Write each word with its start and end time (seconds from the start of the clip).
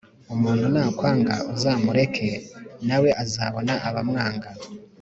Umuntu 0.33 0.65
nakwanga 0.73 1.35
uzamureke 1.53 2.29
nawe 2.87 3.09
azabona 3.23 3.73
abamwanga 3.87 4.49